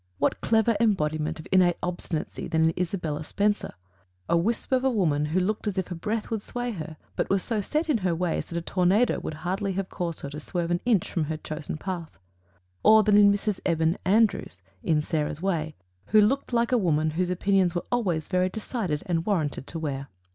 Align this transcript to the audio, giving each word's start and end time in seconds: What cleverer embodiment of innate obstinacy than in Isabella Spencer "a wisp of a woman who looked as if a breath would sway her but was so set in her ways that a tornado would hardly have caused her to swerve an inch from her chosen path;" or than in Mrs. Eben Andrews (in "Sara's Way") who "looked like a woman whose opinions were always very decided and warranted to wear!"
What 0.17 0.41
cleverer 0.41 0.77
embodiment 0.79 1.39
of 1.39 1.47
innate 1.51 1.77
obstinacy 1.83 2.47
than 2.47 2.63
in 2.63 2.73
Isabella 2.75 3.23
Spencer 3.23 3.75
"a 4.27 4.35
wisp 4.35 4.71
of 4.71 4.83
a 4.83 4.89
woman 4.89 5.25
who 5.25 5.39
looked 5.39 5.67
as 5.67 5.77
if 5.77 5.91
a 5.91 5.93
breath 5.93 6.31
would 6.31 6.41
sway 6.41 6.71
her 6.71 6.97
but 7.15 7.29
was 7.29 7.43
so 7.43 7.61
set 7.61 7.87
in 7.87 7.99
her 7.99 8.15
ways 8.15 8.47
that 8.47 8.57
a 8.57 8.63
tornado 8.63 9.19
would 9.19 9.35
hardly 9.45 9.73
have 9.73 9.89
caused 9.91 10.21
her 10.21 10.29
to 10.31 10.39
swerve 10.39 10.71
an 10.71 10.79
inch 10.85 11.11
from 11.11 11.25
her 11.25 11.37
chosen 11.37 11.77
path;" 11.77 12.17
or 12.81 13.03
than 13.03 13.15
in 13.15 13.31
Mrs. 13.31 13.59
Eben 13.63 13.95
Andrews 14.03 14.63
(in 14.81 15.03
"Sara's 15.03 15.39
Way") 15.39 15.75
who 16.07 16.19
"looked 16.19 16.51
like 16.51 16.71
a 16.71 16.79
woman 16.79 17.11
whose 17.11 17.29
opinions 17.29 17.75
were 17.75 17.85
always 17.91 18.27
very 18.27 18.49
decided 18.49 19.03
and 19.05 19.23
warranted 19.23 19.67
to 19.67 19.77
wear!" 19.77 20.09